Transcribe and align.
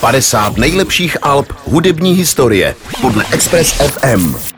50 0.00 0.56
nejlepších 0.56 1.16
alb 1.22 1.52
hudební 1.64 2.12
historie 2.12 2.74
podle 3.02 3.24
Express 3.32 3.72
FM. 3.72 4.57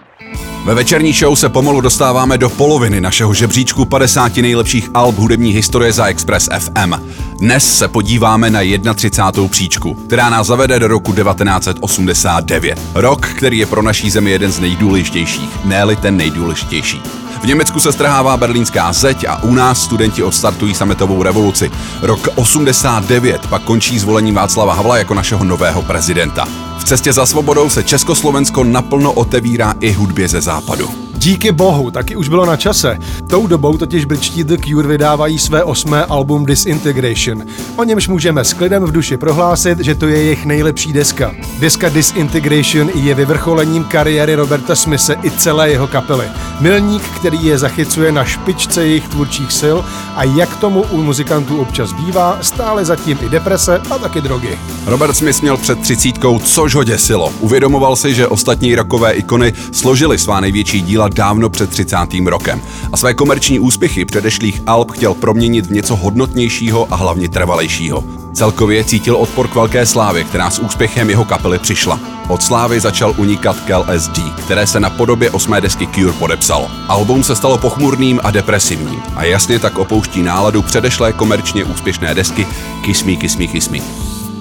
Ve 0.64 0.74
večerní 0.74 1.12
show 1.12 1.36
se 1.36 1.48
pomalu 1.48 1.80
dostáváme 1.80 2.38
do 2.38 2.50
poloviny 2.50 3.00
našeho 3.00 3.34
žebříčku 3.34 3.84
50 3.84 4.36
nejlepších 4.36 4.90
alb 4.94 5.18
hudební 5.18 5.52
historie 5.52 5.92
za 5.92 6.06
Express 6.06 6.48
FM. 6.58 6.94
Dnes 7.38 7.78
se 7.78 7.88
podíváme 7.88 8.50
na 8.50 8.60
31. 8.94 9.48
příčku, 9.48 9.94
která 9.94 10.30
nás 10.30 10.46
zavede 10.46 10.78
do 10.78 10.88
roku 10.88 11.12
1989. 11.12 12.80
Rok, 12.94 13.26
který 13.26 13.58
je 13.58 13.66
pro 13.66 13.82
naší 13.82 14.10
zemi 14.10 14.30
jeden 14.30 14.52
z 14.52 14.60
nejdůležitějších, 14.60 15.64
ne 15.64 15.96
ten 15.96 16.16
nejdůležitější. 16.16 17.02
V 17.42 17.44
Německu 17.44 17.80
se 17.80 17.92
strhává 17.92 18.36
berlínská 18.36 18.92
zeď 18.92 19.24
a 19.28 19.42
u 19.42 19.54
nás 19.54 19.82
studenti 19.82 20.22
odstartují 20.22 20.74
sametovou 20.74 21.22
revoluci. 21.22 21.70
Rok 22.02 22.28
89 22.34 23.46
pak 23.46 23.62
končí 23.62 23.98
zvolením 23.98 24.34
Václava 24.34 24.74
Havla 24.74 24.98
jako 24.98 25.14
našeho 25.14 25.44
nového 25.44 25.82
prezidenta. 25.82 26.69
V 26.80 26.84
cestě 26.84 27.12
za 27.12 27.26
svobodou 27.26 27.70
se 27.70 27.84
Československo 27.84 28.64
naplno 28.64 29.12
otevírá 29.12 29.74
i 29.80 29.92
hudbě 29.92 30.28
ze 30.28 30.40
západu. 30.40 30.99
Díky 31.22 31.52
bohu, 31.52 31.90
taky 31.90 32.16
už 32.16 32.28
bylo 32.28 32.46
na 32.46 32.56
čase. 32.56 32.98
Tou 33.26 33.46
dobou 33.46 33.76
totiž 33.76 34.04
britští 34.04 34.44
The 34.44 34.56
Cure 34.56 34.88
vydávají 34.88 35.38
své 35.38 35.64
osmé 35.64 36.04
album 36.04 36.46
Disintegration. 36.46 37.42
O 37.76 37.84
němž 37.84 38.08
můžeme 38.08 38.44
s 38.44 38.52
klidem 38.52 38.84
v 38.84 38.92
duši 38.92 39.16
prohlásit, 39.16 39.78
že 39.78 39.94
to 39.94 40.06
je 40.06 40.22
jejich 40.22 40.46
nejlepší 40.46 40.92
deska. 40.92 41.32
Deska 41.58 41.88
Disintegration 41.88 42.90
je 42.94 43.14
vyvrcholením 43.14 43.84
kariéry 43.84 44.34
Roberta 44.34 44.74
Smise 44.74 45.16
i 45.22 45.30
celé 45.30 45.70
jeho 45.70 45.86
kapely. 45.86 46.26
Milník, 46.60 47.02
který 47.02 47.44
je 47.44 47.58
zachycuje 47.58 48.12
na 48.12 48.24
špičce 48.24 48.86
jejich 48.86 49.08
tvůrčích 49.08 49.52
sil 49.60 49.78
a 50.16 50.24
jak 50.24 50.56
tomu 50.56 50.82
u 50.90 51.02
muzikantů 51.02 51.60
občas 51.60 51.92
bývá, 51.92 52.38
stále 52.42 52.84
zatím 52.84 53.18
i 53.22 53.28
deprese 53.28 53.80
a 53.90 53.98
taky 53.98 54.20
drogy. 54.20 54.58
Robert 54.86 55.14
Smith 55.14 55.42
měl 55.42 55.56
před 55.56 55.80
třicítkou, 55.80 56.38
což 56.38 56.74
ho 56.74 56.84
děsilo. 56.84 57.32
Uvědomoval 57.40 57.96
si, 57.96 58.14
že 58.14 58.26
ostatní 58.26 58.74
rokové 58.74 59.12
ikony 59.12 59.52
složili 59.72 60.18
svá 60.18 60.40
největší 60.40 60.80
díla 60.80 61.09
dávno 61.14 61.50
před 61.50 61.70
30. 61.70 61.96
rokem 62.26 62.62
a 62.92 62.96
své 62.96 63.14
komerční 63.14 63.58
úspěchy 63.58 64.04
předešlých 64.04 64.62
alb 64.66 64.90
chtěl 64.90 65.14
proměnit 65.14 65.66
v 65.66 65.72
něco 65.72 65.96
hodnotnějšího 65.96 66.86
a 66.90 66.96
hlavně 66.96 67.28
trvalejšího. 67.28 68.04
Celkově 68.32 68.84
cítil 68.84 69.16
odpor 69.16 69.48
k 69.48 69.54
velké 69.54 69.86
slávě, 69.86 70.24
která 70.24 70.50
s 70.50 70.58
úspěchem 70.58 71.10
jeho 71.10 71.24
kapely 71.24 71.58
přišla. 71.58 72.00
Od 72.28 72.42
slávy 72.42 72.80
začal 72.80 73.14
unikat 73.16 73.56
Kel 73.60 73.86
SD, 73.98 74.18
které 74.44 74.66
se 74.66 74.80
na 74.80 74.90
podobě 74.90 75.30
osmé 75.30 75.60
desky 75.60 75.86
Cure 75.86 76.12
podepsalo. 76.12 76.70
Album 76.88 77.22
se 77.22 77.36
stalo 77.36 77.58
pochmurným 77.58 78.20
a 78.24 78.30
depresivním 78.30 79.02
a 79.16 79.24
jasně 79.24 79.58
tak 79.58 79.78
opouští 79.78 80.22
náladu 80.22 80.62
předešlé 80.62 81.12
komerčně 81.12 81.64
úspěšné 81.64 82.14
desky 82.14 82.46
Kiss 82.84 83.04
Me, 83.04 83.16
Kiss 83.16 83.36
Me, 83.36 83.46
Kiss 83.46 83.68
Me. 83.68 83.78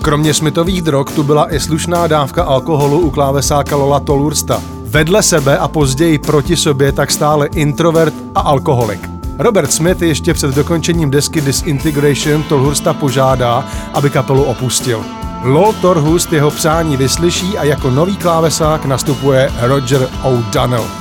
Kromě 0.02 0.34
smitových 0.34 0.82
drog 0.82 1.06
tu 1.16 1.24
byla 1.24 1.54
i 1.54 1.60
slušná 1.60 2.08
dávka 2.08 2.44
alkoholu 2.44 3.00
u 3.00 3.10
klávesáka 3.10 3.76
Lola 3.76 4.00
Tolursta. 4.00 4.62
Vedle 4.92 5.24
sebe 5.24 5.58
a 5.58 5.68
později 5.68 6.18
proti 6.18 6.56
sobě 6.56 6.92
tak 6.92 7.12
stále 7.12 7.48
introvert 7.48 8.14
a 8.36 8.40
alkoholik. 8.40 9.10
Robert 9.38 9.72
Smith 9.72 10.02
ještě 10.02 10.34
před 10.34 10.56
dokončením 10.56 11.12
desky 11.12 11.42
Disintegration 11.42 12.44
Tolhursta 12.44 12.94
požádá, 12.94 13.66
aby 13.94 14.10
kapelu 14.10 14.44
opustil. 14.44 15.06
Lol 15.44 15.74
Torhust 15.74 16.34
jeho 16.34 16.52
přání 16.52 16.98
vyslyší 16.98 17.58
a 17.58 17.64
jako 17.64 17.90
nový 17.90 18.18
klávesák 18.18 18.86
nastupuje 18.86 19.52
Roger 19.62 20.10
O'Donnell. 20.24 20.99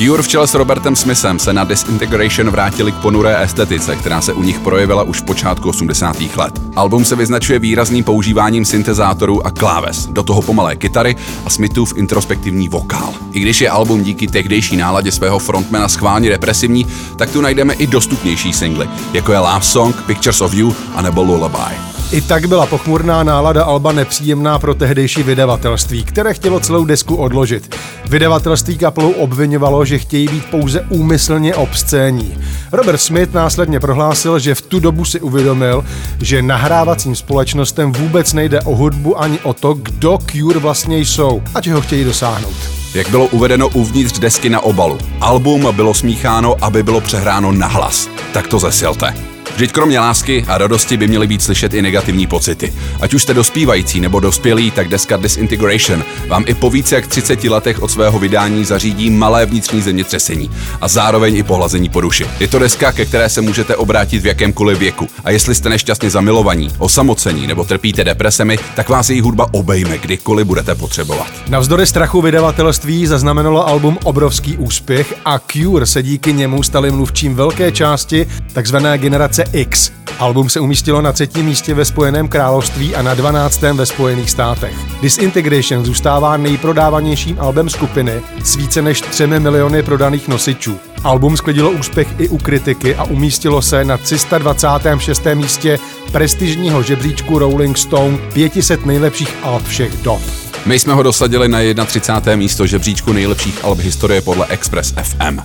Cure 0.00 0.22
v 0.22 0.28
čele 0.28 0.46
s 0.46 0.54
Robertem 0.54 0.96
Smithem 0.96 1.38
se 1.38 1.52
na 1.52 1.64
Disintegration 1.64 2.50
vrátili 2.50 2.92
k 2.92 2.94
ponuré 2.94 3.42
estetice, 3.42 3.96
která 3.96 4.20
se 4.20 4.32
u 4.32 4.42
nich 4.42 4.58
projevila 4.58 5.02
už 5.02 5.20
v 5.20 5.24
počátku 5.24 5.68
80. 5.68 6.20
let. 6.36 6.62
Album 6.76 7.04
se 7.04 7.16
vyznačuje 7.16 7.58
výrazným 7.58 8.04
používáním 8.04 8.64
syntezátorů 8.64 9.46
a 9.46 9.50
kláves, 9.50 10.06
do 10.06 10.22
toho 10.22 10.42
pomalé 10.42 10.76
kytary 10.76 11.16
a 11.44 11.50
Smithův 11.50 11.96
introspektivní 11.96 12.68
vokál. 12.68 13.14
I 13.32 13.40
když 13.40 13.60
je 13.60 13.70
album 13.70 14.02
díky 14.02 14.26
tehdejší 14.26 14.76
náladě 14.76 15.12
svého 15.12 15.38
frontmana 15.38 15.88
schválně 15.88 16.30
depresivní, 16.30 16.86
tak 17.16 17.30
tu 17.30 17.40
najdeme 17.40 17.74
i 17.74 17.86
dostupnější 17.86 18.52
singly, 18.52 18.88
jako 19.12 19.32
je 19.32 19.38
Love 19.38 19.62
Song, 19.62 20.02
Pictures 20.02 20.40
of 20.40 20.54
You 20.54 20.74
a 20.94 21.02
nebo 21.02 21.22
Lullaby. 21.22 21.89
I 22.12 22.20
tak 22.20 22.46
byla 22.46 22.66
pochmurná 22.66 23.22
nálada 23.22 23.64
Alba 23.64 23.92
nepříjemná 23.92 24.58
pro 24.58 24.74
tehdejší 24.74 25.22
vydavatelství, 25.22 26.04
které 26.04 26.34
chtělo 26.34 26.60
celou 26.60 26.84
desku 26.84 27.16
odložit. 27.16 27.76
Vydavatelství 28.08 28.78
kapelu 28.78 29.10
obvinovalo, 29.10 29.84
že 29.84 29.98
chtějí 29.98 30.28
být 30.28 30.44
pouze 30.50 30.86
úmyslně 30.88 31.54
obscénní. 31.54 32.38
Robert 32.72 32.98
Smith 32.98 33.34
následně 33.34 33.80
prohlásil, 33.80 34.38
že 34.38 34.54
v 34.54 34.62
tu 34.62 34.80
dobu 34.80 35.04
si 35.04 35.20
uvědomil, 35.20 35.84
že 36.20 36.42
nahrávacím 36.42 37.16
společnostem 37.16 37.92
vůbec 37.92 38.32
nejde 38.32 38.60
o 38.60 38.76
hudbu 38.76 39.20
ani 39.20 39.40
o 39.40 39.52
to, 39.52 39.74
kdo 39.74 40.18
Cure 40.26 40.58
vlastně 40.58 40.98
jsou 40.98 41.42
a 41.54 41.60
čeho 41.60 41.80
chtějí 41.80 42.04
dosáhnout. 42.04 42.56
Jak 42.94 43.08
bylo 43.08 43.26
uvedeno 43.26 43.68
uvnitř 43.68 44.18
desky 44.18 44.48
na 44.48 44.60
obalu, 44.60 44.98
album 45.20 45.68
bylo 45.72 45.94
smícháno, 45.94 46.56
aby 46.60 46.82
bylo 46.82 47.00
přehráno 47.00 47.52
na 47.52 47.66
hlas. 47.66 48.08
Tak 48.32 48.46
to 48.46 48.58
zesilte. 48.58 49.14
Vždyť 49.60 49.72
kromě 49.72 50.00
lásky 50.00 50.44
a 50.48 50.58
radosti 50.58 50.96
by 50.96 51.08
měly 51.08 51.26
být 51.26 51.42
slyšet 51.42 51.74
i 51.74 51.82
negativní 51.82 52.26
pocity. 52.26 52.72
Ať 53.00 53.14
už 53.14 53.22
jste 53.22 53.34
dospívající 53.34 54.00
nebo 54.00 54.20
dospělí, 54.20 54.70
tak 54.70 54.88
deska 54.88 55.16
Disintegration 55.16 56.04
vám 56.28 56.44
i 56.46 56.54
po 56.54 56.70
více 56.70 56.94
jak 56.94 57.06
30 57.06 57.44
letech 57.44 57.82
od 57.82 57.90
svého 57.90 58.18
vydání 58.18 58.64
zařídí 58.64 59.10
malé 59.10 59.46
vnitřní 59.46 59.82
zemětřesení 59.82 60.50
a 60.80 60.88
zároveň 60.88 61.36
i 61.36 61.42
pohlazení 61.42 61.88
po 61.88 62.00
duši. 62.00 62.26
Je 62.40 62.48
to 62.48 62.58
deska, 62.58 62.92
ke 62.92 63.04
které 63.04 63.28
se 63.28 63.40
můžete 63.40 63.76
obrátit 63.76 64.22
v 64.22 64.26
jakémkoliv 64.26 64.78
věku. 64.78 65.08
A 65.24 65.30
jestli 65.30 65.54
jste 65.54 65.68
nešťastně 65.68 66.10
zamilovaní, 66.10 66.68
osamocení 66.78 67.46
nebo 67.46 67.64
trpíte 67.64 68.04
depresemi, 68.04 68.58
tak 68.76 68.88
vás 68.88 69.10
její 69.10 69.20
hudba 69.20 69.46
obejme, 69.52 69.98
kdykoliv 69.98 70.46
budete 70.46 70.74
potřebovat. 70.74 71.26
Navzdory 71.48 71.86
strachu 71.86 72.22
vydavatelství 72.22 73.06
zaznamenalo 73.06 73.68
album 73.68 73.98
obrovský 74.04 74.56
úspěch 74.56 75.14
a 75.24 75.38
Cure 75.38 75.86
se 75.86 76.02
díky 76.02 76.32
němu 76.32 76.62
stali 76.62 76.90
mluvčím 76.90 77.34
velké 77.34 77.72
části 77.72 78.26
takzvané 78.52 78.98
generace 78.98 79.49
X. 79.52 79.92
Album 80.18 80.48
se 80.48 80.60
umístilo 80.60 81.02
na 81.02 81.12
třetím 81.12 81.46
místě 81.46 81.74
ve 81.74 81.84
Spojeném 81.84 82.28
království 82.28 82.94
a 82.94 83.02
na 83.02 83.14
12. 83.14 83.62
ve 83.62 83.86
Spojených 83.86 84.30
státech. 84.30 84.74
Disintegration 85.02 85.84
zůstává 85.84 86.36
nejprodávanějším 86.36 87.36
albem 87.40 87.68
skupiny 87.68 88.12
s 88.44 88.56
více 88.56 88.82
než 88.82 89.00
3 89.00 89.26
miliony 89.26 89.82
prodaných 89.82 90.28
nosičů. 90.28 90.78
Album 91.04 91.36
sklidilo 91.36 91.70
úspěch 91.70 92.08
i 92.18 92.28
u 92.28 92.38
kritiky 92.38 92.94
a 92.94 93.04
umístilo 93.04 93.62
se 93.62 93.84
na 93.84 93.96
326. 93.96 95.26
místě 95.34 95.78
prestižního 96.12 96.82
žebříčku 96.82 97.38
Rolling 97.38 97.78
Stone 97.78 98.18
500 98.32 98.86
nejlepších 98.86 99.36
alb 99.42 99.64
všech 99.64 99.92
dob. 100.02 100.20
My 100.66 100.78
jsme 100.78 100.94
ho 100.94 101.02
dosadili 101.02 101.48
na 101.74 101.84
31. 101.84 102.36
místo 102.36 102.66
žebříčku 102.66 103.12
nejlepších 103.12 103.64
alb 103.64 103.78
historie 103.78 104.22
podle 104.22 104.46
Express 104.46 104.94
FM. 105.02 105.40